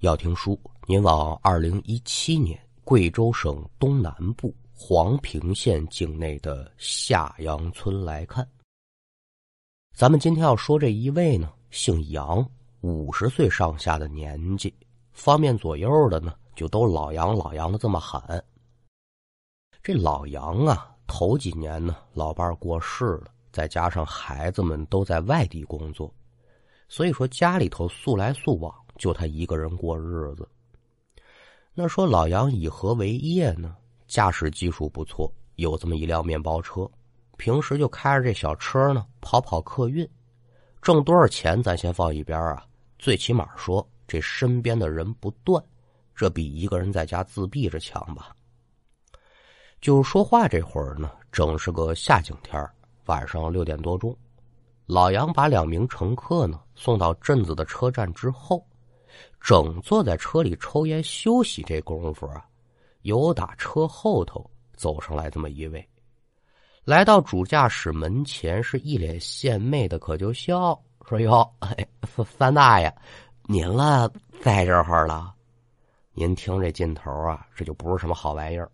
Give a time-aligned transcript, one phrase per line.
[0.00, 8.48] 要听书，您往二零一七年贵州省东南部黄平县境内的下杨村来看。
[9.94, 12.42] 咱们今天要说这一位呢，姓杨，
[12.80, 14.74] 五十岁上下的年纪，
[15.12, 18.42] 方面左右的呢，就都老杨老杨的这么喊。
[19.82, 26.10] 这老杨啊，头几年呢，老伴过世了，再加上孩子们都在外地工作，
[26.88, 28.74] 所以说家里头速来速往。
[29.00, 30.46] 就他一个人过日子。
[31.72, 33.74] 那说老杨以何为业呢？
[34.06, 36.86] 驾驶技术不错，有这么一辆面包车，
[37.38, 40.06] 平时就开着这小车呢，跑跑客运，
[40.82, 42.62] 挣多少钱咱先放一边啊。
[42.98, 45.64] 最起码说这身边的人不断，
[46.14, 48.36] 这比一个人在家自闭着强吧。
[49.80, 52.68] 就说话这会儿呢，正是个夏景天
[53.06, 54.14] 晚上六点多钟，
[54.84, 58.62] 老杨把两名乘客呢送到镇子的车站之后。
[59.40, 62.44] 正坐在车里抽烟休息这功夫啊，
[63.02, 65.86] 有打车后头走上来这么一位，
[66.84, 71.50] 来到主驾驶门前，是一脸献媚的，可就笑说：“哟，
[72.24, 72.94] 范大爷，
[73.46, 74.10] 您了，
[74.42, 75.34] 在这儿了。
[76.12, 78.70] 您听这劲头啊，这就不是什么好玩意儿。”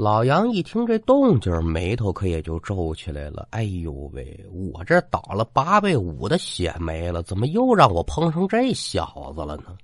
[0.00, 3.46] 老杨一听这动静，眉头可也就皱起来了。
[3.50, 9.76] 哎呦喂，我这倒了八倍五的血霉了，怎么又让我碰上这小子了呢？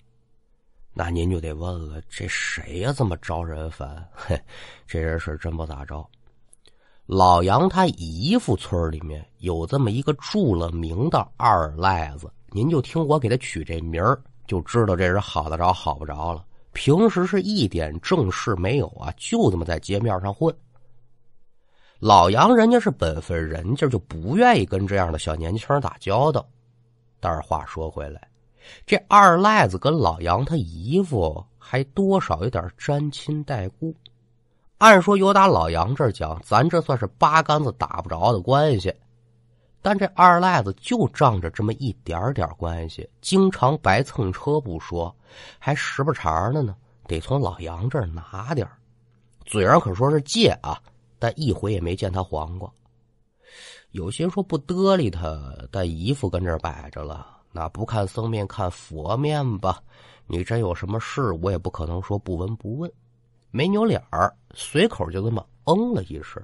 [0.94, 2.94] 那您就得问了，这谁呀？
[2.96, 4.02] 这么招人烦？
[4.10, 4.40] 嘿，
[4.86, 6.02] 这人是真不咋着。
[7.04, 16.42] 老杨他姨夫村里面有这么一个著了名的二赖子，您就听我给他取这名儿，就知道这人好得着好不着了。
[16.76, 20.54] 平时是一点正事没有啊，就这么在街面上混。
[21.98, 26.46] 老杨人家是本分人家，就不愿意跟这样的小年轻打交道。
[27.18, 28.28] 但是话说回来，
[28.84, 33.94] 这二赖子跟老杨他姨夫还多少有点沾亲带故。
[34.76, 38.94] 按说由打老杨这儿讲，咱这算是八竿子打不着的关系。
[39.86, 45.14] 但这二赖子就仗着这么一点点关系，经常白蹭车不说，
[45.60, 46.74] 还时不常的呢，
[47.06, 48.68] 得从老杨这儿拿点
[49.44, 50.82] 嘴上可说是借啊，
[51.20, 52.74] 但一回也没见他还过。
[53.92, 59.80] 有些说不得理他，但姨夫跟这儿摆着了，那不看僧面看佛面吧？
[60.26, 62.90] 你真有什么事，我也不可能说不闻不问。
[63.52, 66.42] 没扭脸儿，随口就这么嗯了一声。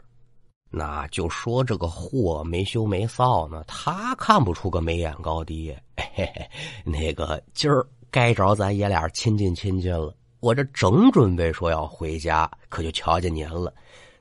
[0.75, 5.71] 那就说这个货没羞没臊呢，他看不出个眉眼高低。
[5.97, 6.51] 嘿嘿，
[6.83, 10.15] 那个今儿该着咱爷俩亲近亲近了。
[10.41, 13.73] 我这正准备说要回家，可就瞧见您了。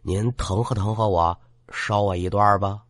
[0.01, 1.35] 您疼和疼和我，
[1.69, 2.81] 捎我一段吧。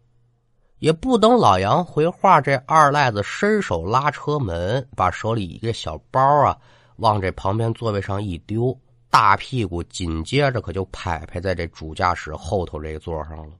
[0.79, 6.57] 也不等老杨回话，这二赖子伸手拉车门，把手里一个小包啊
[6.95, 8.75] 往这旁边座位上一丢。
[9.11, 13.53] 大屁股紧接着可就拍拍在这主驾驶后头这个座上了。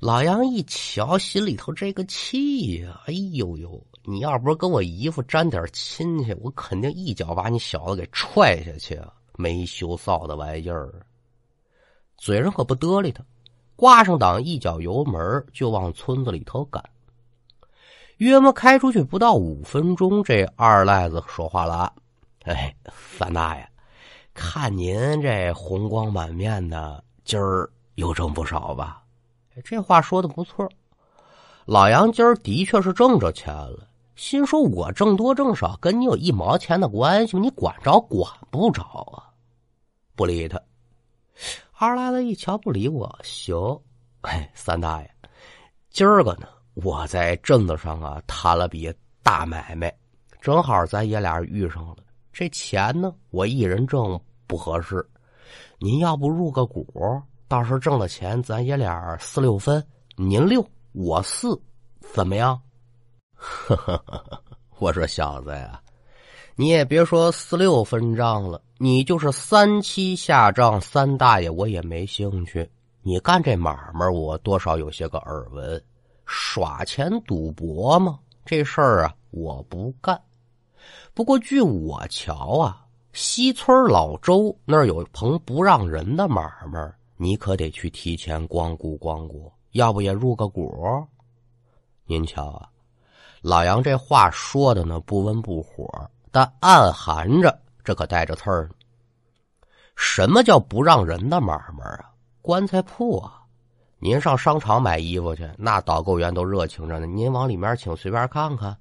[0.00, 3.00] 老杨一瞧，心里头这个气呀！
[3.06, 9.12] 哎呦呦，你要不是跟我姨夫沾点亲戚，我肯定一脚把你小子给踹下去啊！
[9.36, 10.92] 没羞臊的玩意儿，
[12.16, 13.24] 嘴上可不得理他，
[13.74, 16.82] 挂上档，一脚油门就往村子里头赶。
[18.18, 21.92] 约莫开出去不到五分钟，这二赖子说话了
[22.44, 23.68] ：“哎，范大爷。”
[24.34, 29.02] 看您这红光满面的，今儿又挣不少吧？
[29.64, 30.68] 这话说的不错。
[31.64, 37.42] 老杨今儿的确是挣着钱了，心说我挣多挣少跟你有一毛钱的关系吗？
[37.42, 39.30] 你管着管不着啊？
[40.16, 40.60] 不理他。
[41.72, 43.56] 二来子一瞧不理我，行。
[44.22, 45.10] 哎，三大爷，
[45.90, 48.92] 今儿个呢，我在镇子上啊谈了笔
[49.22, 49.94] 大买卖，
[50.40, 51.96] 正好咱爷俩遇上了。
[52.34, 55.08] 这钱呢，我一人挣不合适，
[55.78, 56.84] 您要不入个股，
[57.46, 59.82] 到时候挣了钱，咱爷俩四六分，
[60.16, 61.56] 您六我四，
[62.00, 62.60] 怎么样？
[63.36, 64.42] 呵呵呵
[64.80, 65.80] 我说小子呀，
[66.56, 72.68] 你也别说四六分账了，你就是三七下账，三大爷我也没兴趣。
[73.02, 75.80] 你干这买卖，我多少有些个耳闻，
[76.26, 80.20] 耍钱赌博嘛，这事儿啊，我不干。
[81.14, 91.06] 不过据我瞧啊，西村老周那儿有棚不让人的买卖，你可得去提前光顾光顾，要不也入个股？
[92.04, 92.68] 您瞧啊，
[93.42, 95.88] 老杨这话说的呢不温不火，
[96.32, 98.68] 但暗含着这可带着刺儿。
[99.94, 102.10] 什么叫不让人的买卖啊？
[102.42, 103.40] 棺材铺啊！
[104.00, 108.76] 您上商场买衣服去，那导购员都热情着呢，您往里面请，随便看看。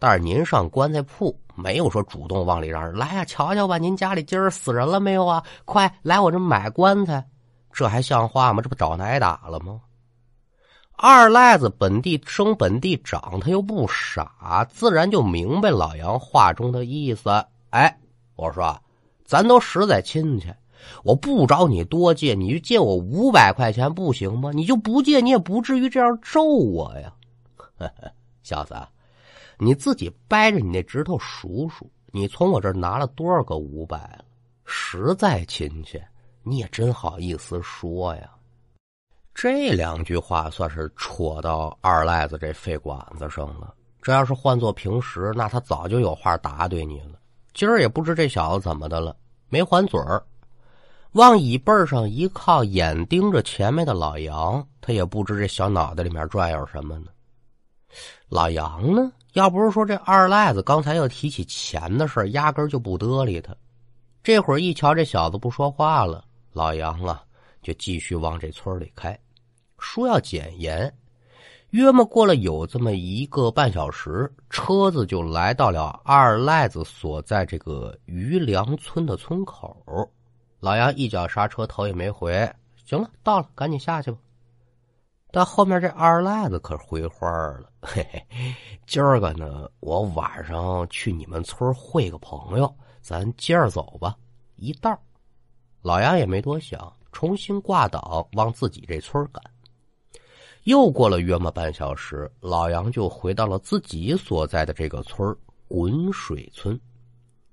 [0.00, 5.44] 但是您上棺材铺，没有说主动往里让人来呀，瞧瞧吧，您家里今儿死人了没有啊？
[5.66, 7.22] 快来我这买棺材，
[7.70, 8.62] 这还像话吗？
[8.62, 9.78] 这不找挨打了吗？
[10.96, 17.30] 二赖子本地生本地长，他又不傻，自然就明白老杨话中的意思。
[17.68, 17.98] 哎，
[18.36, 18.74] 我说，
[19.26, 20.50] 咱都实在亲戚，
[21.04, 24.50] 我不找你多借，你就借我五百块钱不行吗？
[24.54, 27.12] 你就不借，你也不至于这样咒我呀，
[28.42, 28.74] 小子。
[29.62, 34.24] 你自己掰着你那指头数数，你从我这儿拿了多少个五百了？
[34.64, 36.00] 实在亲戚，
[36.42, 38.30] 你也真好意思说呀！
[39.34, 43.74] 这两句话算是戳到二赖子这肺管子上了。
[44.00, 47.18] 这要是换做平时，那他早就有话答对你了。
[47.52, 49.14] 今儿也不知这小子怎么的了，
[49.50, 50.22] 没还嘴儿，
[51.12, 57.08] 往椅背上一靠，眼盯着前面的老杨，他也不知这小脑袋里面转悠什么呢。
[58.30, 59.12] 老杨呢？
[59.34, 63.54] 要不是说这二赖子刚才又提起钱的事压根就不得理他。
[64.22, 67.22] 这会儿一瞧这小子不说话了，老杨啊
[67.62, 69.18] 就继续往这村里开，
[69.78, 70.92] 说要检盐。
[71.70, 79.76] 约莫过了有这么一个半小时，车子就来到了二赖子所在这个余梁村的村口。
[80.58, 82.32] 老杨一脚刹车，头也没回。
[82.84, 84.18] 行了，到了，赶紧下去吧。
[85.32, 88.54] 但后面这二赖子可回话了，嘿嘿，
[88.86, 94.16] 今儿个呢，我晚上去你们村会个朋友，咱接着走吧。
[94.56, 94.98] 一道，
[95.82, 99.42] 老杨也没多想，重新挂档往自己这村赶。
[100.64, 105.34] 又过了约莫半小时，老杨就回到了自己所在的这个村
[105.68, 106.78] 滚水村，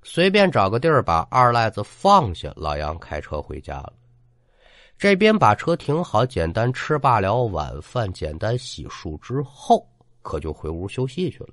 [0.03, 3.93] 随便找个地儿把二赖子放下，老杨开车回家了。
[4.97, 9.87] 这边把车停好，简单吃罢了晚饭，简单洗漱之后，
[10.23, 11.49] 可就回屋休息去了。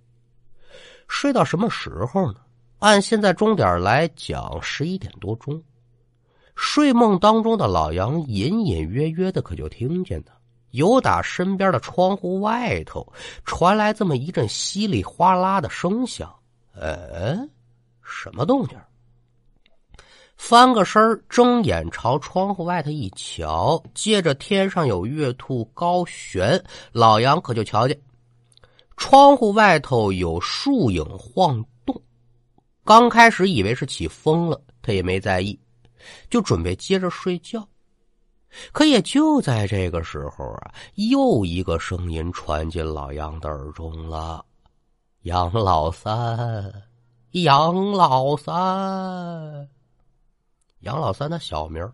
[1.09, 2.41] 睡到什么时候呢？
[2.79, 5.63] 按现在钟点来讲，十一点多钟。
[6.57, 10.33] 睡梦当中的老杨隐隐约约的，可就听见呢，
[10.71, 13.07] 有打身边的窗户外头
[13.45, 16.35] 传来这么一阵稀里哗啦的声响。
[16.73, 17.51] 嗯，
[18.03, 18.79] 什么动静？
[20.37, 27.99] 翻个身睁眼朝窗户外头一瞧，接着天上有月兔高悬，老杨可就瞧见
[28.97, 32.01] 窗户外头有树影晃动。
[32.85, 35.59] 刚开始以为是起风了，他也没在意，
[36.29, 37.67] 就准备接着睡觉。
[38.71, 44.45] 可也就在这个时候啊，又一个声音传进老杨的耳中了
[45.23, 46.73] ：“杨老三，
[47.33, 49.69] 杨老三。”
[50.85, 51.87] 杨老三的小名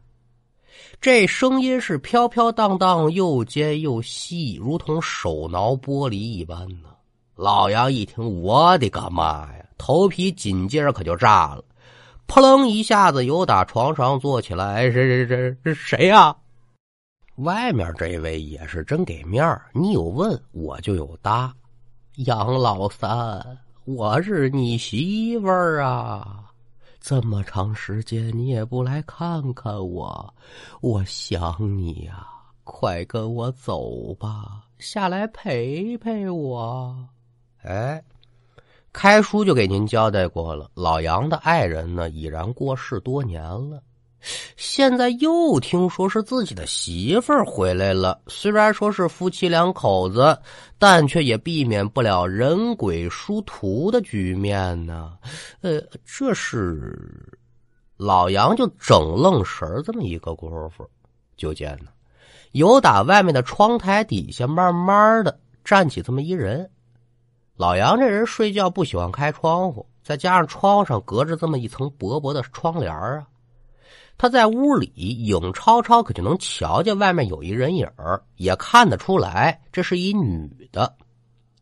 [1.01, 6.89] 这声音是飘飘荡荡，又尖又细，如同手挠玻璃一般呢。
[7.35, 11.65] 老杨一听，我的个妈呀，头皮紧接着可就炸了，
[12.27, 16.37] 扑棱一下子由打床上坐起来，谁谁谁谁谁呀？
[17.37, 21.53] 外面这位也是真给面儿你有问我就有答。
[22.17, 26.50] 杨老三，我是你媳妇儿啊。
[27.01, 30.35] 这么长时间你也不来看看我，
[30.81, 32.27] 我想你呀！
[32.63, 36.95] 快跟我走吧，下来陪陪我。
[37.63, 38.01] 哎，
[38.93, 43.83] 开叔就给您交代过了，老杨的爱人呢已然过世多年了。
[44.57, 50.39] 现在又听说是自己的媳妇儿回来了，虽然说是夫妻两口子，
[50.79, 55.13] 但却也避免不了人鬼殊途的局面呢。
[55.63, 56.99] 呃，这是
[57.97, 60.89] 老杨就整愣神这么一个功夫，
[61.37, 61.91] 就见呢，
[62.53, 66.71] 有打外面的窗台底下慢慢的站起这么一人。
[67.57, 73.27] 老杨这人睡觉不喜欢开窗户，再加上窗上隔着这么一层薄薄的窗帘啊。
[74.21, 77.91] 他在屋里影超超，可就能瞧见外面有一人影
[78.37, 80.95] 也看得出来这是一女的。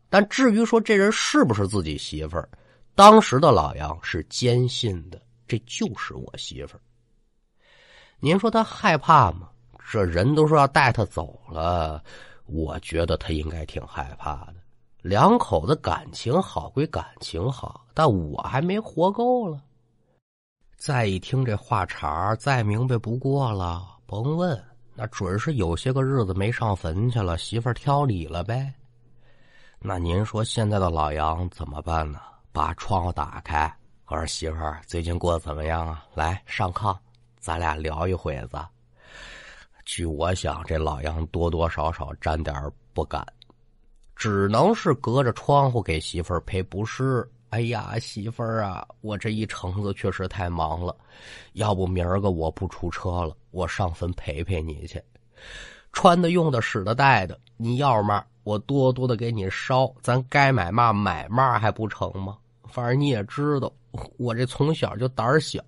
[0.09, 2.49] 但至于说这人是不是自己媳妇儿，
[2.95, 6.81] 当时的老杨是坚信的，这就是我媳妇儿。
[8.19, 9.47] 您说他害怕吗？
[9.89, 12.03] 这人都说要带他走了，
[12.45, 14.55] 我觉得他应该挺害怕的。
[15.01, 19.61] 两口子感情好归感情好，但我还没活够了。
[20.79, 23.85] 再一听这话茬再明白不过了。
[24.05, 24.57] 甭问，
[24.95, 28.73] 那准是有些个日子没上坟去了，媳妇挑理了呗。
[29.77, 32.21] 那您说现在的老杨怎么办呢？
[32.53, 33.71] 把窗户打开，
[34.07, 36.05] 我说媳妇儿最近过得怎么样啊？
[36.15, 36.97] 来上炕，
[37.39, 38.57] 咱俩聊一会子。
[39.83, 42.55] 据我想，这老杨多多少少沾点
[42.93, 43.25] 不敢。
[44.15, 47.29] 只能是隔着窗户给媳妇儿赔不是。
[47.49, 50.95] 哎呀，媳妇儿啊，我这一橙子确实太忙了，
[51.53, 55.01] 要不明儿个我不出车了，我上坟陪陪你去。
[55.91, 62.37] 穿的、用的、使的、带的，你要嘛，我多多的给你烧，咱该买嘛买嘛，还不成吗？
[62.67, 63.73] 反正你也知道，
[64.17, 65.59] 我这从小就胆小，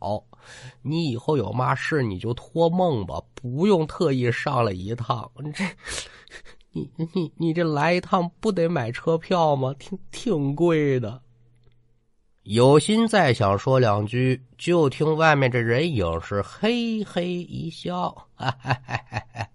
[0.84, 5.30] 你以后有嘛事你就托梦吧，不用特意上来一趟。
[5.40, 5.64] 你这，
[6.72, 9.74] 你你你这来一趟不得买车票吗？
[9.80, 11.20] 挺挺贵的。
[12.44, 19.48] 有心再想说两句，就听外面这人影是嘿嘿一笑，哈哈哈哈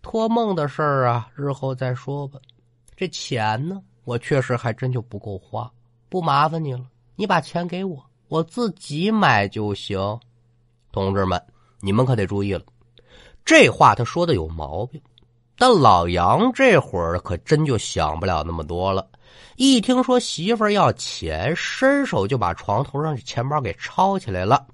[0.00, 2.38] 托梦的事儿啊，日后再说吧。
[2.94, 5.68] 这钱呢，我确实还真就不够花，
[6.08, 6.84] 不麻烦你了，
[7.16, 9.98] 你把钱给我，我自己买就行。
[10.92, 11.42] 同志们，
[11.80, 12.62] 你们可得注意了，
[13.44, 15.02] 这话他说的有毛病，
[15.58, 19.04] 但老杨这会儿可真就想不了那么多了。
[19.56, 24.66] 一听说媳妇儿要钱，伸手就把床头上的钱包给抄起来了。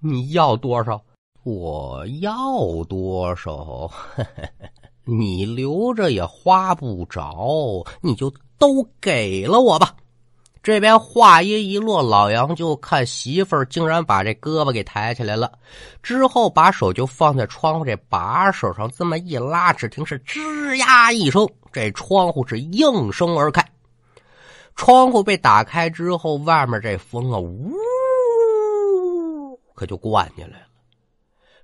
[0.00, 1.00] 你要多少？
[1.44, 3.90] 我要多少？
[5.04, 9.94] 你留着也花不着，你就都给了我吧。
[10.62, 15.50] 这边话音一落，老杨就看媳妇儿竟然把这胳膊给抬起来了，
[16.04, 23.68] 之后把手就放在窗户这把手上，这么一拉，只听是吱呀一声，这窗户是应声而开。
[24.74, 27.72] 窗户被打开之后，外面这风啊，呜，
[29.74, 30.66] 可就灌进来了。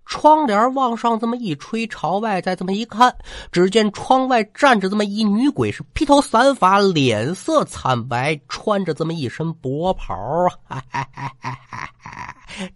[0.04, 3.14] 窗帘往上这么一吹，朝外再这么一看，
[3.52, 10.16] 只见窗外站着这么一女鬼，是披头散发，脸色惨白，穿着这么一身薄袍
[10.66, 10.82] 啊，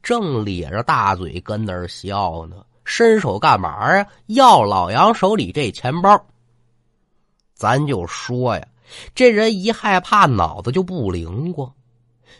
[0.03, 2.57] 正咧着大嘴跟那儿笑呢。
[2.85, 4.07] 伸手干嘛呀？
[4.27, 6.23] 要老杨手里这钱包。
[7.55, 8.67] 咱就说呀。
[9.15, 11.73] 这人一害怕，脑子就不灵光。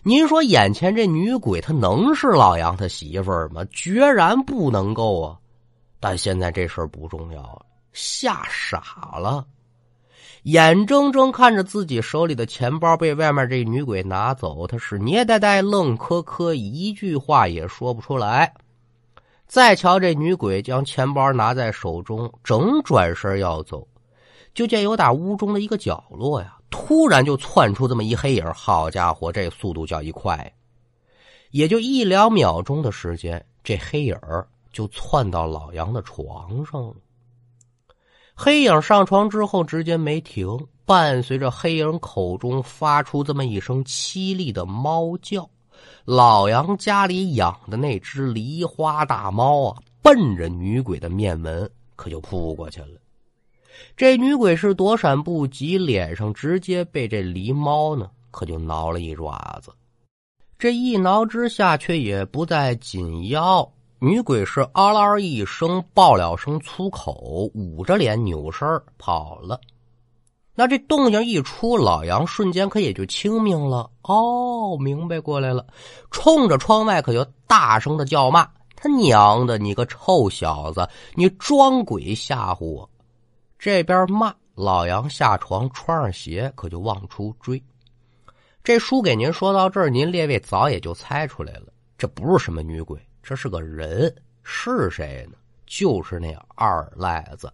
[0.03, 3.65] 您说眼前这女鬼，她能是老杨他媳妇儿吗？
[3.71, 5.39] 决然不能够啊！
[6.01, 9.47] 但现在这事儿不重要了，吓傻了，
[10.43, 18.53] 眼睁睁看着自己手里的钱包被外面这女鬼拿走，他是捏呆呆、愣磕磕，一句话也说不出来。
[19.47, 23.87] 再瞧这女鬼将钱包拿在手中，正转身要走。
[24.55, 28.45] 就见有打屋中的一个角落呀，突然就窜出这么一黑影。
[28.53, 30.53] 好家伙，这速度叫一快，
[31.51, 34.17] 也就一两秒钟的时间，这黑影
[34.73, 36.95] 就窜到老杨的床上了。
[38.35, 45.49] 黑影上床之后，直接没停，伴随着黑影口中发出这么一声凄厉的猫叫，
[46.05, 53.02] 老杨家里养的那只梨花大猫啊，奔着女鬼的面门可就扑过去了。
[53.97, 59.73] 这女鬼是躲闪不及，脸上直接被这狸猫呢，可就挠了一爪子。
[60.59, 63.69] 这一挠之下，却也不再紧要。
[63.99, 69.61] 女鬼是嗷啦一声爆了声粗口，捂着脸扭身跑了。
[70.55, 73.91] 那这动静一出，老杨瞬间可也就清明了。
[74.03, 75.67] 哦，明白过来了，
[76.11, 82.89] 冲着窗外可就大声的叫骂：“他娘的，你个臭小子，你装鬼吓唬我！”
[83.63, 87.63] 这边骂老杨下床穿上鞋，可就往出追。
[88.65, 95.39] 这书给您说到这儿，您列位早也就猜出来了，这不是什么女鬼，这是个人，是谁呢？
[95.65, 97.49] 就是那二赖子。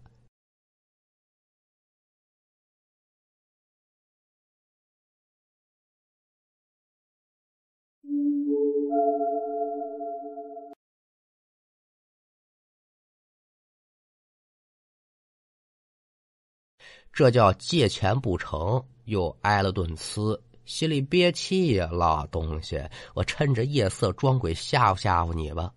[17.12, 21.88] 这叫借钱不成，又挨了顿呲，心里憋气呀！
[21.90, 22.80] 老东西，
[23.14, 25.72] 我趁着夜色装鬼吓唬吓唬你吧。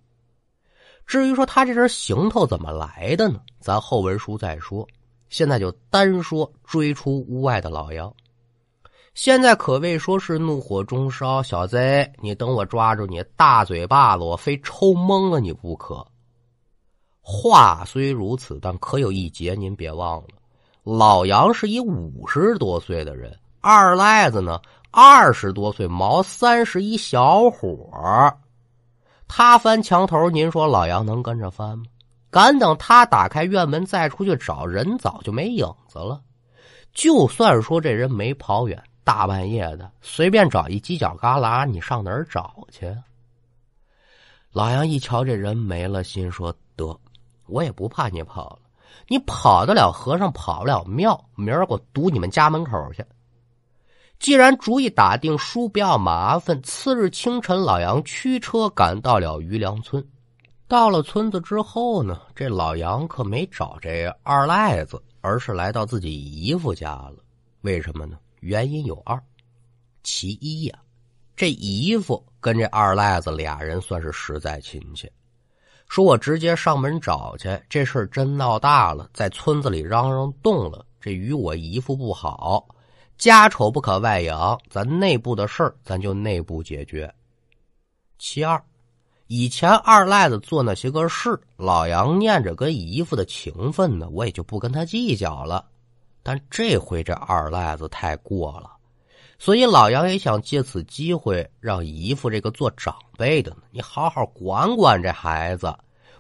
[1.05, 3.41] 至于说他这身行头怎么来的呢？
[3.59, 4.87] 咱后文书再说。
[5.29, 8.13] 现在就单说追出屋外的老妖，
[9.13, 11.41] 现在可谓说是怒火中烧。
[11.41, 16.05] 小贼，你等我抓住你大嘴巴子，我非抽懵了你不可。
[17.21, 20.27] 话虽如此，但可有一节，您别忘了。
[20.83, 24.59] 老杨是一五十多岁的人，二赖子呢
[24.89, 28.35] 二十多岁，毛三十一小伙
[29.27, 31.85] 他翻墙头，您说老杨能跟着翻吗？
[32.31, 36.21] 敢等他打开院门再出去找人，早就没影子了。
[36.93, 42.91] 就算说这人没跑远，大半夜的随便找一犄角旮旯，你上哪儿找去？
[44.51, 46.99] 老杨一瞧这人没了，心说得，
[47.45, 48.60] 我也不怕你跑了。
[49.11, 53.03] 你跑得了和尚跑不了庙，明儿我堵你们家门口去。
[54.19, 56.63] 既然主意打定，叔不要麻烦。
[56.63, 60.01] 次日清晨，老杨驱车赶到了余良村。
[60.65, 67.15] 到了村子之后呢，这老杨可没找这二赖子，而是来到自己姨夫家了。
[67.63, 68.17] 为什么呢？
[68.39, 69.21] 原因有二：
[70.03, 70.79] 其一呀，
[71.35, 75.11] 这姨夫跟这二赖子俩人算是实在亲戚。
[75.91, 82.65] 说我直接上门找去，这事儿真闹大了，在村子里嚷嚷动了，这与我姨夫不好，
[83.17, 87.13] 家丑不可外扬，咱内部的事儿咱就内部解决。
[88.17, 88.63] 其二。
[89.27, 95.65] 以前二赖子做那些个事，老杨念着跟姨夫的情分呢，我也就不跟他计较了。
[96.23, 98.71] 但这回这二赖子太过了，
[99.43, 105.75] 所以老杨也想借此机会让姨夫这个做长辈的呢，你好好管管这孩子，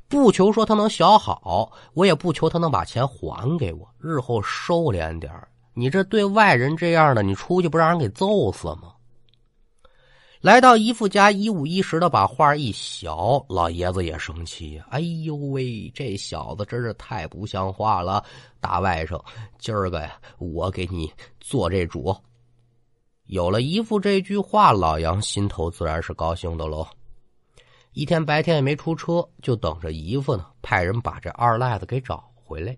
[0.07, 5.31] 不求说他能小好，我也不求他能把钱还给我，日后收敛点
[5.75, 8.93] 你这对外人这样的，你出去不让人给揍死吗？
[10.39, 14.81] 来到姨父家，一五一十的把话一小，老爷子也生气！
[14.89, 18.25] 哎呦喂，这小子真是太不像话了！
[18.59, 19.23] 大外甥，
[19.59, 22.15] 今儿个呀，我给你做这主。
[23.31, 26.85] 有了姨父这句话，老杨心头自然是高兴的喽。
[27.93, 32.77] 一天白天也没出车，就等着姨父呢，派人把这二赖子给找回来。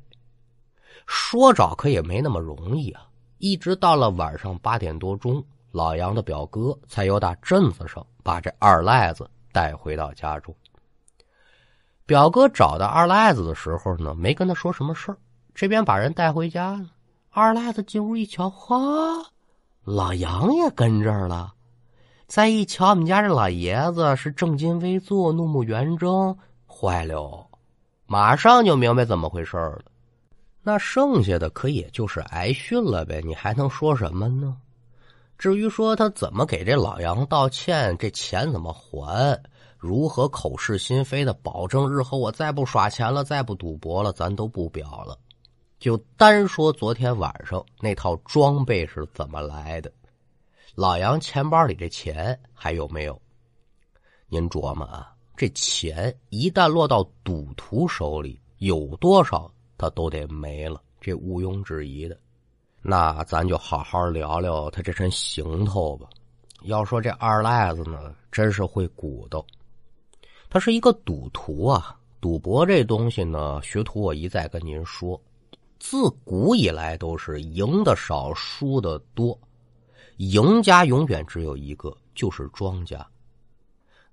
[1.07, 3.07] 说找可也没那么容易啊！
[3.39, 5.43] 一直到了晚上八点多钟。
[5.71, 10.55] 老杨的表哥才由打镇子上把这二赖子带回到家中。
[12.05, 15.17] 表哥找到二赖子的时候呢，没跟他说什么事儿，
[15.55, 16.91] 这边把人带回家了。
[17.31, 18.75] 二赖子进屋一瞧，哈，
[19.83, 21.53] 老杨也跟这儿了。
[22.25, 26.35] 再一瞧，我们家这老爷子是正襟危坐，怒目圆睁，
[26.65, 27.47] 坏了，
[28.07, 29.81] 马上就明白怎么回事了。
[30.63, 34.55] 那剩下的可也就是挨训了呗，你还能说什么呢？
[35.37, 39.37] 至于说他怎么给这老杨道歉，这钱怎么还，
[39.77, 45.17] 如何口是心非的保证日后我再不耍钱了，再不赌博了，咱都不表了。
[45.83, 49.91] 就单说昨天晚上那套装备是怎么来的，
[50.75, 53.21] 老杨钱包里这钱还有没有？
[54.29, 62.17] 您琢磨啊，这钱一旦落到赌徒手里，有多少他都得没了，这毋庸置疑的。
[62.81, 66.07] 那咱就好好聊聊他这身行头吧。
[66.61, 69.45] 要说这二赖子呢，真是会鼓捣。
[70.49, 75.21] 他是一个赌徒啊，赌博这东西呢，学徒我一再跟您说，
[75.85, 79.37] 自古以来都是赢的少，输的多，
[80.15, 83.05] 赢家永远只有一个，就是庄家。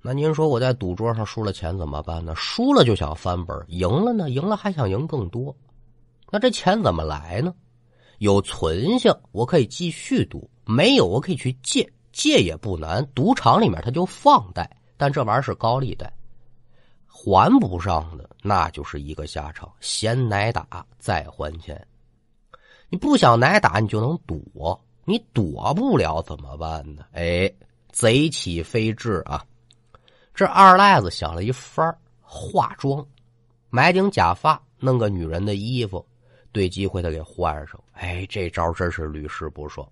[0.03, 2.35] 那您说我在赌桌上输了钱怎么办呢？
[2.35, 5.57] 输了就想翻本，赢了呢，赢了还想赢更多，
[6.29, 7.55] 那这钱怎么来呢？
[8.19, 13.09] 有存性，我可以继续赌；没有，我可以去借，借也不难。
[13.15, 16.13] 赌场里面他就放贷，但这玩意儿是高利贷，
[17.13, 21.87] 还不上的那就是一个下场，先挨打再还钱。
[22.89, 27.05] 你不想挨打，你就能躲，你躲不了怎么办呢？
[27.13, 27.53] 哎，
[27.91, 29.45] 贼起飞智啊！
[30.35, 33.07] 这二赖子想了一番化妆，
[33.69, 36.05] 买顶假发，弄个女人的衣服。
[36.53, 39.87] 对机会他给换上，哎，这招真是屡试不爽。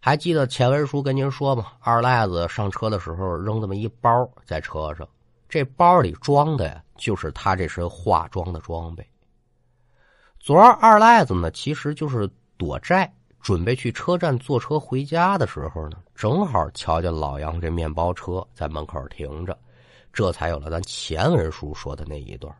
[0.00, 1.72] 还记得前文书跟您说吗？
[1.80, 5.08] 二赖子上车的时候扔这么一包在车上，
[5.48, 9.06] 这包里装的呀，就是他这身化妆的装备。
[10.40, 19.56] 昨儿二赖子呢，其实就是躲债，准备去车站坐车回家的时候呢，正好瞧见老杨这面包车在门口停着，
[20.12, 22.54] 这才有了咱前文书说的那一段。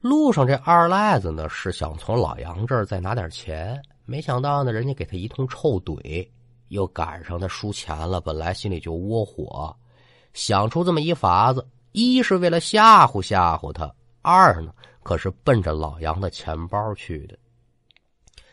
[0.00, 6.28] 路上这二赖子呢是想从老杨这儿再拿点钱，没想到呢人家给他一通臭怼，
[6.68, 9.74] 又赶上他输钱了，本来心里就窝火，
[10.36, 14.70] 想出这么一法子，一是为了吓唬吓唬他，二呢
[15.02, 17.38] 可是奔着老杨的钱包去的。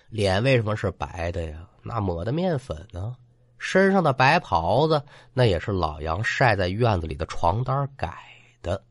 [0.10, 1.67] 脸为什么是白的呀？
[1.82, 3.13] 那抹的面粉呢？
[3.58, 8.17] 身上的白袍子那也是老杨晒在院子里的床单改
[8.62, 8.82] 的。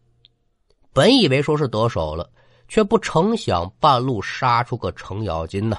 [0.93, 2.29] 本以为说是得手了。
[2.69, 5.77] 却不成想，半路杀出个程咬金呢，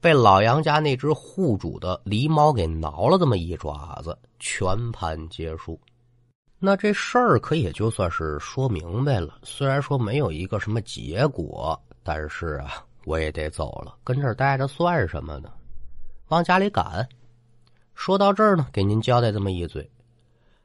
[0.00, 5.80] 被老杨家那只护主的狸猫给挠了这么一爪子，全盘皆输。
[6.58, 9.38] 那这事儿可也就算是说明白了。
[9.42, 15.52] 虽然说没有一个什么结果，但是啊，我也得走了，跟这儿待着算什么呢？
[16.28, 17.06] 往家里赶。
[17.94, 19.88] 说到这儿呢，给您交代这么一嘴：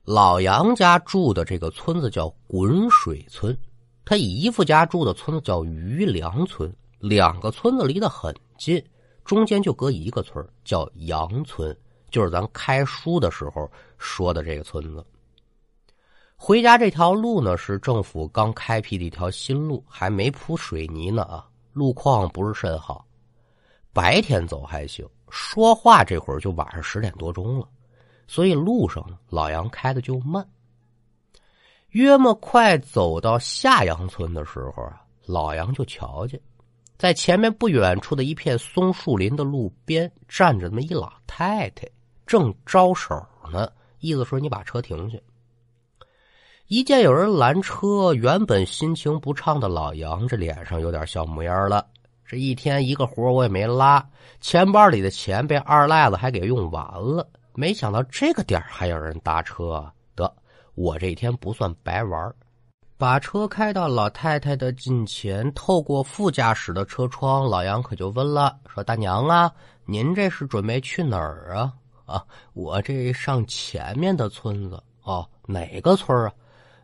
[0.06, 3.56] 老杨家住的这个村子叫滚水村。
[4.04, 8.84] 他姨父家住的村子叫余梁村，两个村子离得很近，
[9.24, 11.78] 中间就隔一个村叫杨村，
[12.10, 15.06] 就是咱开书的时候说的这个村子。
[16.44, 23.06] 回家这条路呢，是政府刚开辟的一条新路，还没铺水泥呢啊，路况不是甚好。
[23.94, 27.68] 白天走还行，说话这会儿就晚上十点多钟了，
[28.26, 30.44] 所以路上呢，老杨开的就慢。
[31.90, 36.42] 约么快走到下杨村的时候啊，老杨就瞧见，
[36.98, 41.88] 在前面不远处的一片松树林的路边站着那么一老太太，
[42.26, 43.16] 正招手
[43.54, 45.20] 呢，意思说你把车停下。
[46.74, 51.86] 一见有人拦车，原本心情不畅的老杨这脸上有点小模样了。
[52.26, 54.02] 这一天一个活我也没拉，
[54.40, 57.28] 钱包里的钱被二赖子还给用完了。
[57.56, 60.34] 没想到这个点还有人搭车，得
[60.74, 62.34] 我这一天不算白玩。
[62.98, 69.52] 把车开到老太太的近前，透过副驾驶的车窗，老杨可就问了：“说大娘啊，
[69.84, 71.74] 您这是准备去哪儿啊？
[72.06, 76.32] 啊，我这上前面的村子哦，哪个村啊？”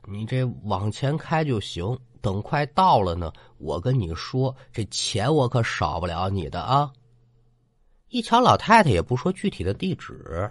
[0.10, 6.89] 你这往前开就行，等快到了呢，我跟你说，这钱我可少不了你的啊！
[8.08, 10.50] 一瞧老太太也不说具体的地址，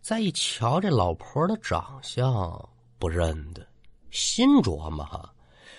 [0.00, 3.64] 再一瞧这老婆的长相不认得，
[4.10, 5.32] 心琢磨哈，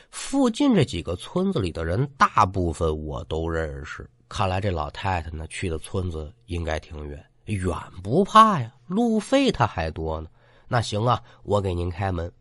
[0.09, 10.29] 附近这几个村子里的人大部分我都认识，看来这老太太呢去的村子应该挺远，远不怕呀，路费她还多呢。
[10.69, 12.31] 那行啊，我给您开门。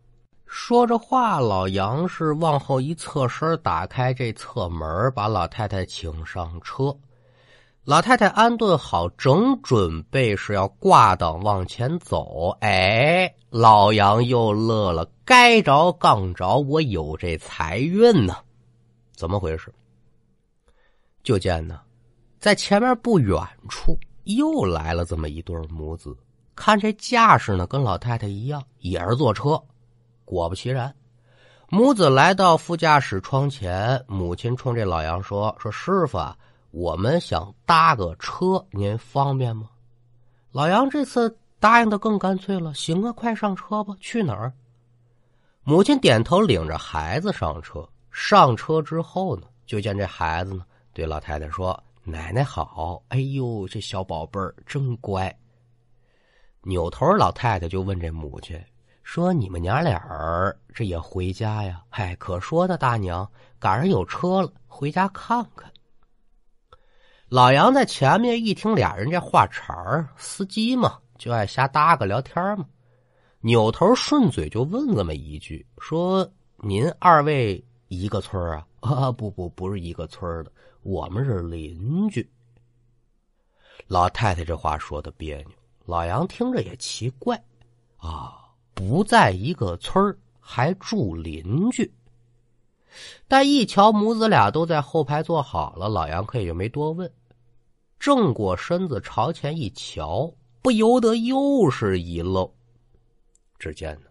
[0.50, 6.96] 说着话，老杨是往后一侧身，打开这侧门，把老太太请上车。
[7.84, 12.48] 老太太安顿好，正准备是要挂档往前走。
[12.60, 18.34] 哎，老杨又乐了，该着杠着，我有这财运呢。
[19.14, 19.70] 怎么回事？
[21.22, 21.78] 就见呢，
[22.40, 26.16] 在前面不远处又来了这么一对母子，
[26.56, 29.62] 看这架势呢，跟老太太一样，也是坐车。
[30.28, 30.94] 果不其然，
[31.70, 36.36] 母子来到副驾驶窗前，母亲冲这老杨说：“说师傅啊，
[36.70, 39.70] 我们想搭个车，您方便吗？”
[40.52, 44.52] 老杨这次答应的更干脆了：“行啊，快上车吧，去哪儿？”
[45.64, 47.88] 母亲点头，领着孩子上车。
[48.10, 50.62] 上车之后呢，就见这孩子呢
[50.92, 55.34] 对老太太说：“奶奶好，哎呦，这小宝贝儿真乖。”
[56.64, 58.62] 扭头，老太太就问这母亲。
[59.08, 61.82] 说你们娘俩儿这也回家呀？
[61.88, 63.26] 嗨，可说的，大娘
[63.58, 65.72] 赶上有车了，回家看看。
[67.30, 72.66] 老杨在前面一听俩人这话茬儿，司机嘛就爱瞎搭个聊天嘛，
[73.40, 78.66] 扭头顺嘴就问这么一句：“说您二位一个村啊？
[78.80, 82.30] 啊，不不，不是一个村的，我们是邻居。”
[83.88, 85.52] 老太太这话说的别扭，
[85.86, 87.42] 老杨听着也奇怪
[87.96, 88.44] 啊。
[88.78, 91.92] 不在一个村还住邻居。
[93.26, 97.10] 但一瞧母子俩都在后排坐好了，老杨可也就没多问，
[97.98, 102.48] 正过身子朝前一瞧，不由得又是一愣。
[103.58, 104.06] 只见呢，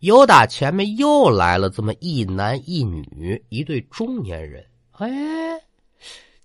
[0.00, 4.64] 有打前面又来了这么一男一女，一对中年人。
[4.92, 5.08] 哎，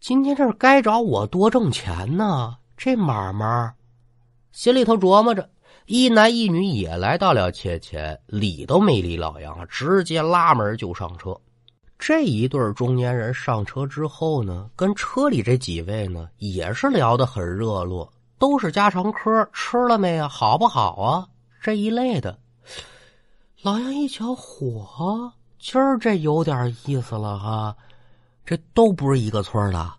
[0.02, 2.58] 今天这是该找我多挣钱呢？
[2.76, 3.74] 这买卖，
[4.52, 5.50] 心里头琢磨着。
[5.86, 11.38] 一男一女也来到了切前，理都没理老杨，直接拉门就上车。
[12.00, 20.28] 这一对中年人上车之后呢，跟车里这几位呢也是聊得很热络，都是家常嗑，吃了没啊？
[20.28, 21.28] 好不好啊？
[21.62, 22.38] 这一类的。
[23.62, 27.76] 老杨一瞧，嚯，今儿这有点意思了哈，
[28.46, 29.94] 这都不是一个村的，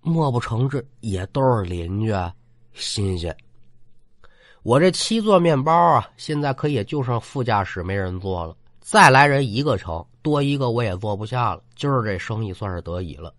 [0.00, 2.12] 莫不成这也都是邻居？
[2.72, 3.34] 新鲜。
[4.62, 8.54] 我这七座面包啊，现在可也就剩副驾驶没人坐了。
[8.80, 11.62] 再来人一个成，多一个我也坐不下了。
[11.74, 13.32] 今儿这生意算是得以了。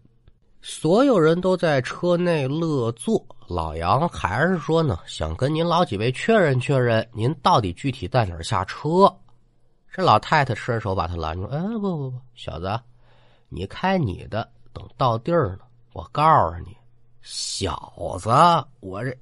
[0.64, 3.24] 所有人都在车内乐坐。
[3.48, 9.14] 老杨还是说呢，想跟您老几位确认确认，您到底具体在哪儿下车？
[9.92, 12.80] 这老太太伸手把他拦住：“哎，不不不，小子，
[13.50, 15.60] 你开你的，等到地儿呢，
[15.94, 16.76] 我告诉你，
[17.22, 18.30] 小子，
[18.80, 19.16] 我这……”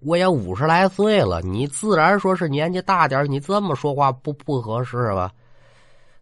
[0.00, 5.32] 我也五十来岁了，你自然说是年纪大点你这么说话不不合适吧？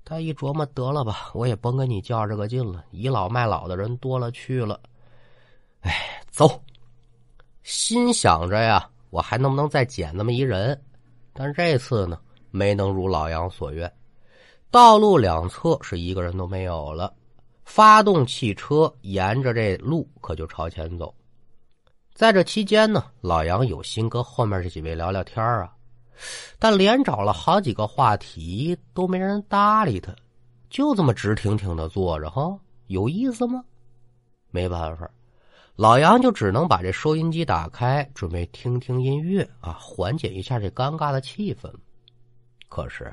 [0.05, 2.85] 他一琢磨，得了吧，我也甭跟你较这个劲了。
[2.91, 4.81] 倚老卖老的人多了去了，
[5.81, 6.63] 哎，走。
[7.65, 10.81] 心想着呀，我还能不能再捡那么一人？
[11.33, 12.19] 但这次呢，
[12.53, 13.93] 没能如老杨所愿。
[14.71, 17.13] 道路两侧是一个人都没有了，
[17.65, 21.13] 发动汽车，沿着这路可就朝前走。
[22.17, 25.71] 在这期间呢，老杨有心跟后面这几位聊聊天啊，
[26.59, 30.17] 但连找了好几个话题都没人搭理他，
[30.71, 33.63] 就这么直挺挺的坐着，哈，有意思吗？
[34.51, 35.11] 没办法，
[35.77, 41.71] 老杨就只能把这收音机打开，准备听听音乐啊，缓解一下这尴尬的气氛。
[42.71, 43.13] 可是，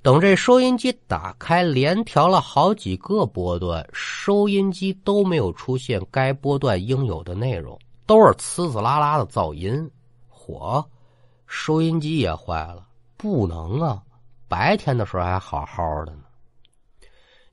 [0.00, 7.76] 等这收音机打开，连调了好几个波段，收音机都没有出现该波段应有的内容。
[8.06, 9.90] 都是呲呲啦啦的噪音，
[10.28, 10.84] 火，
[11.46, 12.86] 收音机也坏了，
[13.16, 14.02] 不能啊！
[14.48, 16.24] 白天的时候还好好的呢。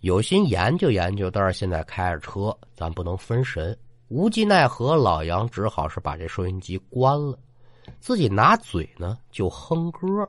[0.01, 3.77] 有心研究研究，但是现在开着车，咱不能分神。
[4.07, 7.37] 无计奈何，老杨只好是把这收音机关了，
[7.99, 10.27] 自己拿嘴呢就哼歌。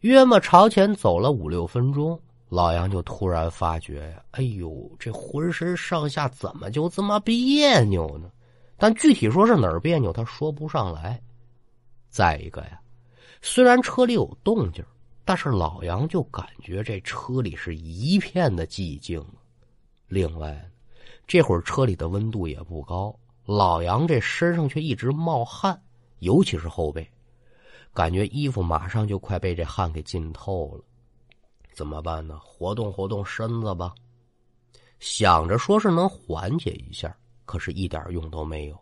[0.00, 8.30] 约么朝前走了五六分钟，老杨就突然发觉呀，哎呦，这浑身上下怎么就这么别扭呢？
[8.76, 11.20] 但具体说是哪儿别扭，他说不上来。
[12.10, 12.80] 再一个呀，
[13.42, 14.84] 虽然车里有动静，
[15.24, 19.24] 但是老杨就感觉这车里是一片的寂静。
[20.08, 20.70] 另外，
[21.26, 25.80] 这会儿车里的温度也不高，老杨这身上却一直冒汗，
[26.20, 27.06] 尤其是后背，
[27.92, 30.84] 感觉衣服马上就快被这汗给浸透了。
[31.74, 32.38] 怎么办呢？
[32.42, 33.94] 活动活动身子吧，
[34.98, 37.14] 想着说是能缓解一下。
[37.46, 38.78] 可是，一点用都没有，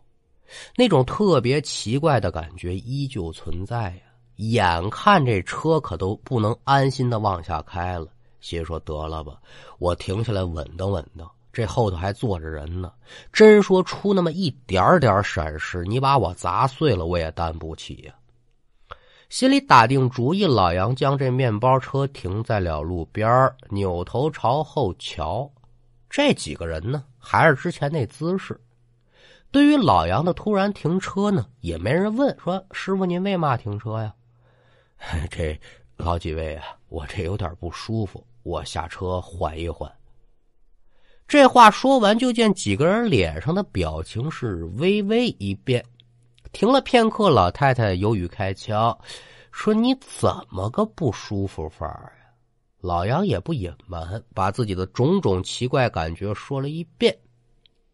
[0.75, 4.01] 那种特别奇怪的感觉依旧存在呀。
[4.37, 8.07] 眼看这车可都不能安心的往下开了，
[8.41, 9.39] 心说得了吧，
[9.79, 11.25] 我停下来稳当稳当。
[11.53, 12.91] 这后头还坐着人呢，
[13.31, 18.13] 真说出那么一点点闪失，你把我砸碎了，我也担不起呀。
[19.29, 25.49] 心里打定主意，老杨将这面包车停在了路边扭头朝后瞧。
[26.15, 28.57] 这几个人呢，还是之前那姿势。
[29.51, 34.15] 对于老杨的突然停车呢，也没人问说：“师傅，您为嘛停车呀？”
[35.29, 35.59] 这
[35.97, 39.91] 老几位啊，我这有点不舒服，我下车缓一缓。
[41.27, 45.83] 这话说完，就见几个人脸上的表情是微微一变。
[46.53, 48.97] 停了片刻，老太太犹豫开腔
[49.51, 52.11] 说：“你怎么个不舒服法呀？”
[52.85, 57.17] 老杨也不隐瞒，把自己的种种奇怪感觉说了一遍。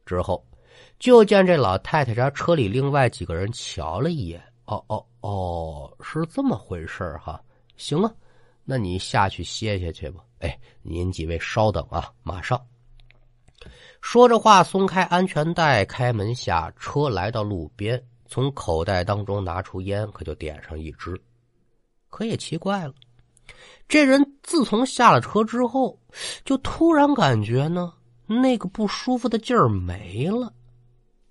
[0.06, 0.46] 之后，
[1.00, 7.42] 就见这老太太家车里另外几个人瞧了一眼，哦哦哦，是这么回事哈。
[7.78, 8.14] 行啊，
[8.66, 10.26] 那你下去歇歇去吧。
[10.40, 12.62] 哎，您几位稍等啊，马上。
[14.02, 21.18] 说着话，松开安全带，开门下车，来到路边，从口袋当中拿出烟，可就点上一支。
[22.10, 22.94] 可也奇怪了。
[23.92, 26.00] 这人自从下了车之后，
[26.46, 27.92] 就突然感觉呢，
[28.26, 30.54] 那个不舒服的劲儿没了。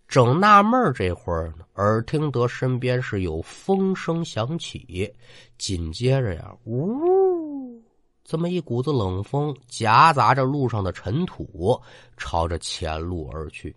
[0.07, 5.11] 正纳闷这会儿呢，耳听得身边是有风声响起，
[5.57, 7.83] 紧接着呀，呜，
[8.25, 11.81] 这么一股子冷风夹杂着路上的尘土，
[12.19, 13.75] 朝着前路而去。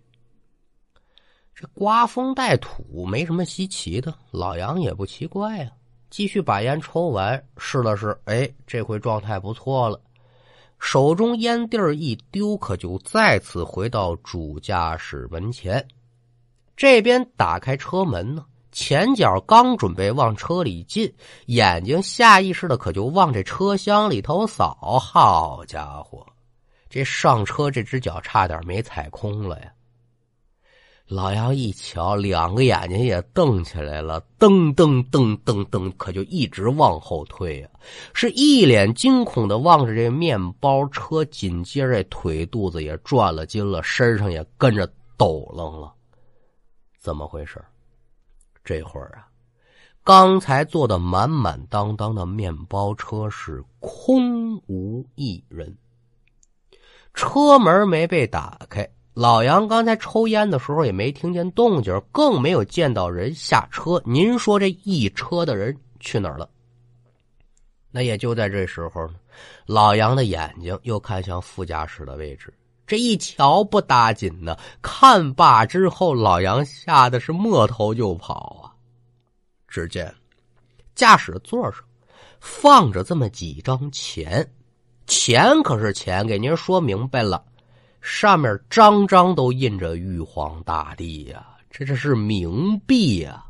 [1.54, 5.72] 这刮风带土没什么稀奇的，老杨也不奇怪呀。
[6.14, 10.00] 继续把烟抽完，试了试，哎，这回状态不错了。
[10.78, 15.84] 手中烟蒂儿一丢，可就再次回到主驾驶门前。
[16.76, 21.12] 这边打开车门呢，前脚刚准备往车里进，
[21.46, 25.00] 眼睛下意识的可就往这车厢里头扫。
[25.00, 26.24] 好家伙，
[26.88, 29.73] 这上车这只脚差点没踩空了呀！
[31.14, 37.70] 老杨一瞧，两个眼睛也瞪起来了，噔噔噔噔噔，可就一直往后退啊！
[38.12, 45.94] 是一脸惊恐的望着这面包车，紧接着腿肚子也转了筋了，身上也跟着抖楞了。
[46.98, 47.64] 怎么回事？
[48.64, 49.28] 这会儿啊，
[50.02, 55.78] 刚才坐的满满当当的面包车是空无一人，
[57.14, 58.90] 车门没被打开。
[59.14, 64.02] 老杨刚才抽烟的时候也没听见动静，更没有见到人下车。
[64.04, 66.50] 您说这一车的人去哪儿了？
[67.92, 69.08] 那也就在这时候，
[69.66, 72.52] 老杨的眼睛又看向副驾驶的位置，
[72.88, 74.58] 这一瞧不打紧呢。
[74.82, 78.74] 看罢之后，老杨吓得是摸头就跑啊！
[79.68, 80.12] 只见
[80.96, 81.80] 驾驶座上
[82.40, 84.44] 放着这么几张钱，
[85.06, 87.44] 钱可是钱，给您说明白了。
[88.06, 93.42] 上面张张都印着玉皇大帝呀，这这是冥币呀。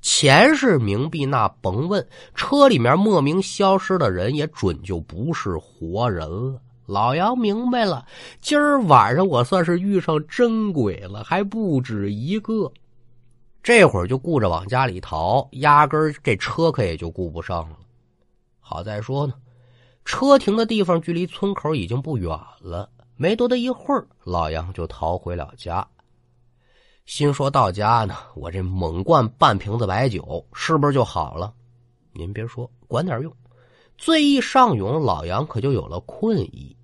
[0.00, 2.04] 钱是冥币，那甭问。
[2.34, 6.60] 车里面莫名消失的人，也准就不是活人了。
[6.86, 8.04] 老杨明白了，
[8.40, 12.72] 今儿晚上我算是遇上真鬼了，还不止一个。
[13.62, 17.76] 这会儿就顾着往家里逃，压根儿这车可也就顾不上了。
[18.58, 19.34] 好在说呢，
[20.04, 22.28] 车停的地方距离村口已经不远
[22.60, 22.90] 了。
[23.16, 25.86] 没多大一会儿，老杨就逃回了家。
[27.06, 31.54] 心说到家呢，我这猛灌半瓶子白酒，是不是就好了？
[32.12, 33.32] 您别说，管点用。
[33.96, 36.76] 醉意上涌，老杨可就有了困意。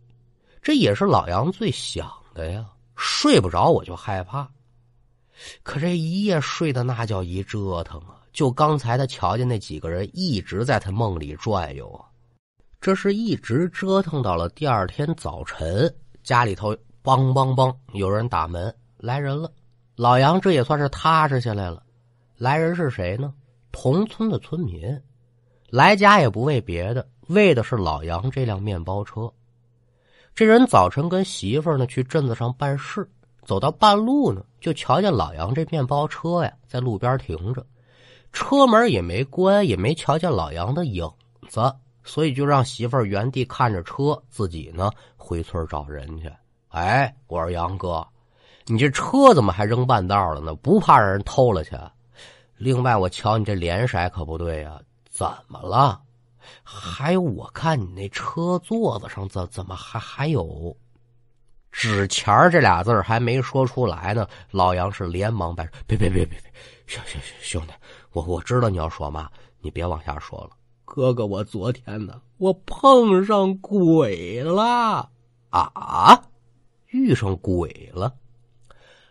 [0.62, 2.66] 这也是老杨最想的呀。
[2.96, 4.48] 睡不着，我就害怕。
[5.62, 8.20] 可这一夜睡的那叫一折腾啊！
[8.32, 12.06] 就刚才他瞧见那几个人一直在他梦里转悠啊，
[12.80, 15.92] 这是一直折腾到了第二天早晨，
[16.22, 19.50] 家里头梆梆梆有人打门，来人了。
[19.96, 21.82] 老杨这也算是踏实下来了。
[22.36, 23.32] 来人是谁呢？
[23.70, 25.00] 同村的村民，
[25.68, 29.32] 来家也不为别的，为的是老杨这辆面包车。
[30.34, 33.08] 这人早晨跟媳妇呢去镇子上办事。
[33.44, 37.66] 走到半路呢，就瞧见老杨这面包车呀，在路边停着，
[38.32, 41.10] 车门也没关，也没瞧见老杨的影
[41.48, 41.60] 子，
[42.04, 46.30] 所以就让媳妇儿原地看着车，自己呢回村找人去。
[46.68, 48.06] 哎，我说杨哥，
[48.66, 50.54] 你这车怎么还扔半道了呢？
[50.54, 51.76] 不怕让人偷了去？
[52.56, 56.00] 另外，我瞧你这脸色可不对呀，怎么了？
[56.62, 60.76] 还有，我看你那车座子上怎怎么还还有？
[61.70, 66.52] 纸钱这俩字还没说出来呢，老杨是连忙摆手：“别别别别别，
[66.86, 67.72] 行行行，兄弟，
[68.12, 70.50] 我我知道你要说嘛，你别往下说了。
[70.94, 75.08] 哥哥，我昨天呢，我碰上鬼了
[75.48, 76.22] 啊！
[76.88, 78.12] 遇上鬼了。”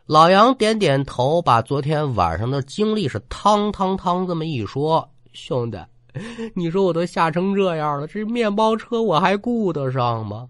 [0.05, 5.79] 老杨点点头，把昨天晚上的经历是汤汤汤这么一说：“兄弟，
[6.53, 10.47] 你说我都吓成这样了，这面包车我还顾得上吗？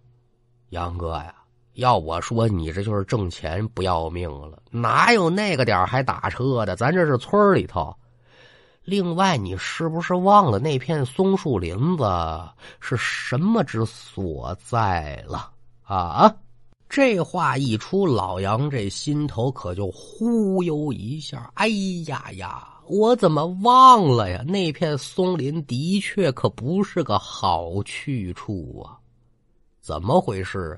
[0.71, 1.33] 杨哥呀！”
[1.75, 6.75] 要我说，你这就是挣钱不要命了，哪有那个点还打车的？
[6.75, 7.95] 咱这是村里头。
[8.83, 12.03] 另外，你是不是忘了那片松树林子
[12.79, 15.51] 是什么之所在了？
[15.83, 16.35] 啊！
[16.89, 21.51] 这话一出，老杨这心头可就忽悠一下。
[21.53, 21.67] 哎
[22.07, 24.43] 呀呀，我怎么忘了呀？
[24.45, 28.97] 那片松林的确可不是个好去处啊！
[29.79, 30.77] 怎么回事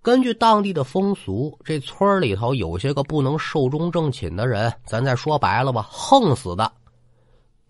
[0.00, 6.72] 根据当地的风俗，这村里头有些个不能寿终正寝的人，咱再说白了吧，横死的，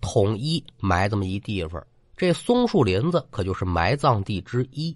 [0.01, 1.85] 统一埋这么一地方。
[2.17, 4.95] 这松树林子可就是埋葬地之一。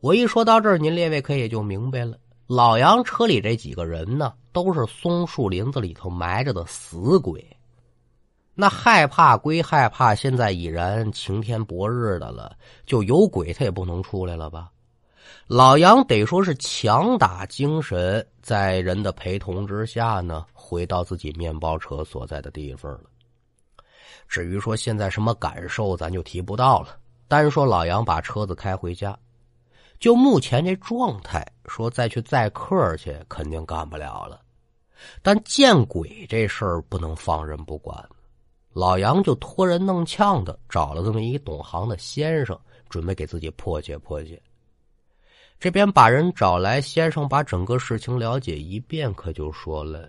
[0.00, 2.18] 我一说到这儿，您列位可也就明白了。
[2.46, 7.44] 老杨车里这几个人呢，都是松树林子里头埋着的死鬼。
[8.54, 14.70] 那害怕归害怕，现在已然晴天博日的了，就有鬼他也不能出来了吧？
[15.46, 23.04] 老杨得说是强打精神，在人的陪同之下呢，回到自己面包车所在的地方了。
[24.28, 26.98] 至于说现在什么感受，咱就提不到了。
[27.26, 29.18] 单说老杨把车子开回家，
[29.98, 34.40] 就目前这状态，说再去载客去，肯定干不了了。
[35.22, 38.08] 但见鬼这事儿不能放任不管，
[38.72, 44.40] 老杨就托人弄呛的找了这么一懂行的先生，准备给自己破解破解。
[45.60, 50.08] 这边把人找来，先生把整个事情了解一遍，可就说了：“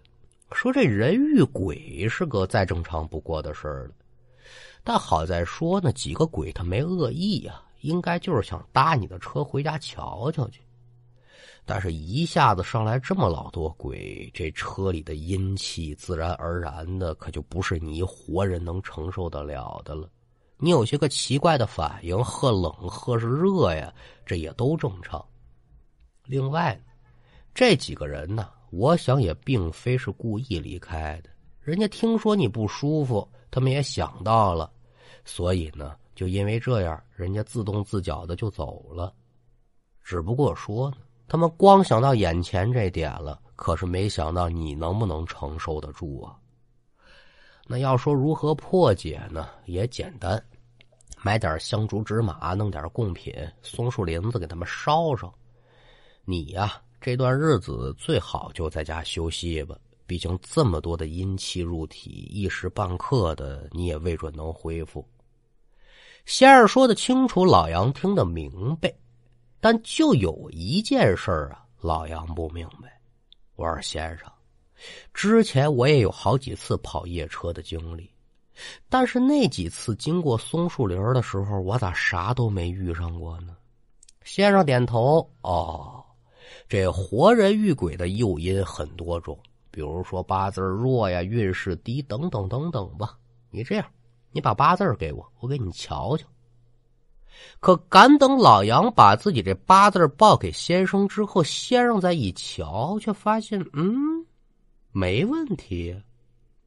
[0.53, 3.91] 说这人遇鬼是个再正常不过的事儿了，
[4.89, 10.61] 但好在说呢，几个鬼他没恶意呀，应该就是想搭你的车回家瞧瞧去。
[11.63, 20.09] 但是，一下子上来这么老多鬼，这车里的阴气自然而然的可就不是你一活人能承受得了的了。
[20.57, 23.93] 你有些个奇怪的反应，或冷或是热呀，
[24.25, 25.23] 这也都正常。”
[26.25, 26.75] 另外，
[27.53, 31.29] 这几个人呢，我想也并非是故意离开的。
[31.61, 34.71] 人家听说你不舒服，他们也想到了，
[35.29, 39.13] 所以呢，就因为这样，人家自动自觉的就走了。
[40.03, 46.35] 只不过说呢，他们光想到眼前这点了，可是没想到你能不能承受得住啊？
[47.67, 49.47] 那要说如何破解呢？
[49.65, 50.43] 也简单，
[51.21, 55.31] 买点香烛纸马，弄点贡品，松树林子给他们烧烧。
[56.25, 59.77] 你呀，这段日子最好就在家休息吧。
[60.07, 65.07] 毕竟这么多的阴气入体，一时半刻的你也未准能恢复。
[66.29, 68.93] 仙儿说的清楚，老杨听得明白，
[69.59, 73.01] 但就有一件事啊，老杨不明白。
[73.55, 74.31] 我说先生，
[75.11, 78.07] 之前我也有好几次跑夜车的经历，
[78.89, 83.57] 但是那几次经过松树林的时候，我咋啥都没遇上过呢？
[84.23, 86.05] 先生点头，哦，
[86.67, 89.35] 这活人遇鬼的诱因很多种，
[89.71, 93.17] 比如说八字弱呀、运势低等等等等吧。
[93.49, 93.85] 你这样，
[94.31, 96.25] 你把八字给我，我给你瞧瞧。
[97.59, 104.25] 可敢等老杨把自己这八字报给先生之后，先生再一瞧，却发现，嗯，
[104.91, 105.95] 没问题。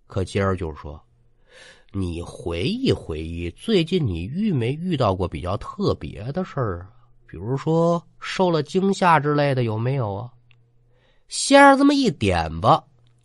[0.06, 1.00] 可今儿就说，
[1.92, 6.88] 你回忆回忆，最近你遇没遇到过比较特别的事儿啊？
[7.26, 10.30] 比如说受了惊吓之类的，有没有啊？
[11.28, 12.82] 先生这么一点吧，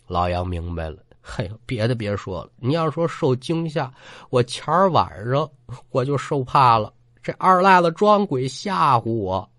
[0.07, 0.97] 老杨明白了。
[1.35, 3.91] 哎呦，别的别说了，你要说受惊吓，
[4.29, 5.49] 我前儿晚上
[5.91, 6.93] 我就受怕了。
[7.21, 9.49] 这二赖子装鬼吓唬我，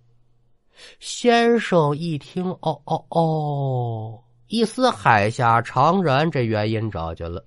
[0.98, 7.44] 先生一听，哦哦哦，一丝海下常然，这原因找见了。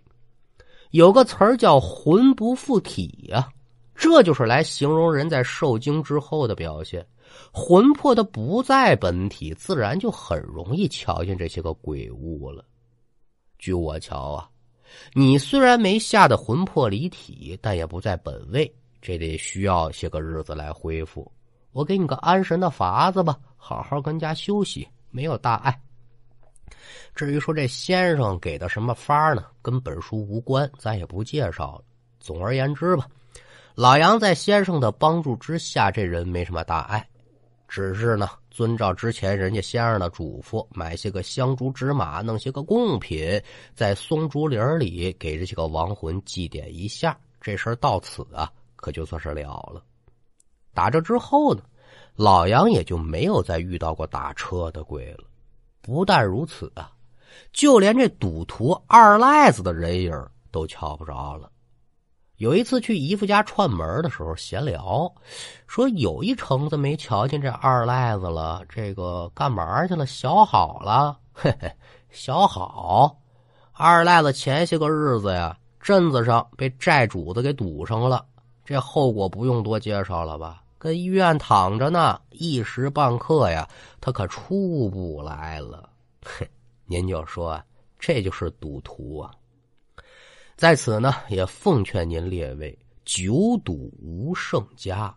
[0.91, 3.49] 有个词儿叫“魂不附体”呀，
[3.95, 7.03] 这就是来形容人在受惊之后的表现。
[7.51, 12.63] 魂魄的不在本体，自然就很容易瞧见这些个鬼物了。
[13.61, 14.49] 据我瞧啊，
[15.13, 18.69] 你虽然没吓得魂魄离体，但也不在本位。
[18.99, 21.31] 这得需要些个日子来恢复，
[21.71, 25.79] 我给你个安神的法子吧，好好跟家休息，没有大碍。
[27.13, 31.83] 至于说这先生给的什么法呢，跟本书无关，咱也不介绍了。
[32.19, 33.07] 总而言之吧，
[33.75, 37.07] 老杨在先生的帮助之下，这人没什么大碍，
[37.67, 43.41] 只是呢，遵照之前人家先生的嘱咐，买些个香烛纸马，弄些个贡品，
[43.73, 47.17] 在松竹林里给这些个亡魂祭奠一下。
[47.39, 48.51] 这事儿到此啊。
[48.75, 49.83] 可就算是了了。
[50.73, 51.61] 打这之后呢，
[52.15, 55.25] 老杨也就没有再遇到过打车的鬼了。
[55.83, 56.91] 不但如此啊，
[57.53, 60.11] 就连这赌徒二赖子的人影
[60.49, 61.50] 都瞧不着了。
[62.41, 65.13] 有一次去姨夫家串门的时候闲聊，
[65.67, 70.07] 说有一橙子没瞧见这二赖子了，这个干嘛去了？
[70.07, 71.71] 小好了，嘿嘿，
[72.09, 73.15] 小好。
[73.73, 78.25] 二赖子前些个日子呀，镇子上被债主子给堵上了。
[78.65, 80.63] 这后果不用多介绍了吧？
[80.79, 83.69] 跟医院躺着呢，一时半刻呀，
[83.99, 85.87] 他可出不来了。
[86.25, 86.49] 嘿，
[86.89, 87.61] 您就说，
[87.99, 89.29] 这就是赌徒啊！
[90.61, 95.11] 在此呢，也奉劝您列位，久赌无胜家，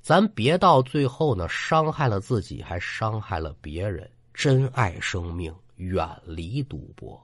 [0.00, 4.08] 咱别到最后呢，伤害了自己，还伤害了别人。
[4.32, 7.20] 珍爱生命，远离赌博。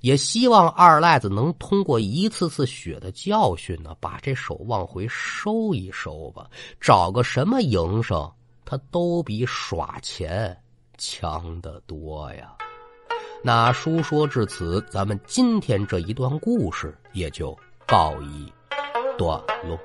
[0.00, 6.50] 也希望二赖子能通过一次次血的教训呢，把这手往回收一收吧。
[6.80, 8.28] 找个什么营生，
[8.64, 10.60] 他都比耍钱
[10.98, 12.56] 强得多呀。
[13.42, 17.56] 那书说至此，咱们今天这一段故事也就
[17.86, 18.52] 告一
[19.16, 19.78] 段落。